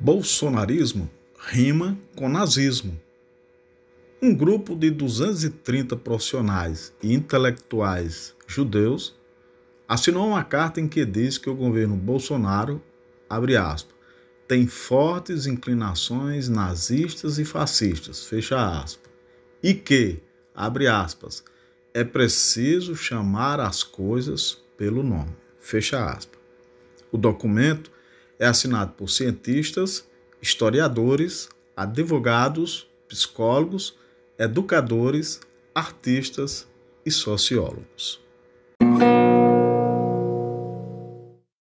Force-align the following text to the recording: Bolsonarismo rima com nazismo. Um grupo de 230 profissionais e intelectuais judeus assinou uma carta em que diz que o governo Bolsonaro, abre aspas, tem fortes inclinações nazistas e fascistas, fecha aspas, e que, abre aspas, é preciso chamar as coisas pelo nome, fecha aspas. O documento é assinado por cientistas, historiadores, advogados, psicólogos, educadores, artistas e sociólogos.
Bolsonarismo 0.00 1.10
rima 1.40 1.98
com 2.14 2.28
nazismo. 2.28 2.96
Um 4.22 4.32
grupo 4.32 4.76
de 4.76 4.92
230 4.92 5.96
profissionais 5.96 6.94
e 7.02 7.12
intelectuais 7.12 8.32
judeus 8.46 9.16
assinou 9.88 10.28
uma 10.28 10.44
carta 10.44 10.80
em 10.80 10.86
que 10.86 11.04
diz 11.04 11.36
que 11.36 11.50
o 11.50 11.54
governo 11.54 11.96
Bolsonaro, 11.96 12.80
abre 13.28 13.56
aspas, 13.56 13.92
tem 14.46 14.68
fortes 14.68 15.46
inclinações 15.46 16.48
nazistas 16.48 17.40
e 17.40 17.44
fascistas, 17.44 18.24
fecha 18.24 18.80
aspas, 18.80 19.10
e 19.60 19.74
que, 19.74 20.22
abre 20.54 20.86
aspas, 20.86 21.42
é 21.92 22.04
preciso 22.04 22.94
chamar 22.94 23.58
as 23.58 23.82
coisas 23.82 24.62
pelo 24.76 25.02
nome, 25.02 25.34
fecha 25.58 26.08
aspas. 26.08 26.38
O 27.10 27.18
documento 27.18 27.97
é 28.38 28.46
assinado 28.46 28.92
por 28.92 29.10
cientistas, 29.10 30.06
historiadores, 30.40 31.48
advogados, 31.76 32.88
psicólogos, 33.08 33.96
educadores, 34.38 35.40
artistas 35.74 36.66
e 37.04 37.10
sociólogos. 37.10 38.20